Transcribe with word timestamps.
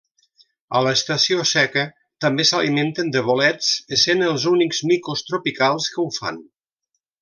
A 0.77 0.79
l'estació 0.85 1.43
seca 1.49 1.83
també 2.25 2.47
s'alimenten 2.53 3.13
de 3.17 3.25
bolets, 3.29 3.71
essent 3.99 4.27
els 4.33 4.49
únics 4.57 4.83
micos 4.95 5.27
tropicals 5.31 5.95
que 5.97 6.07
ho 6.07 6.11
fan. 6.23 6.47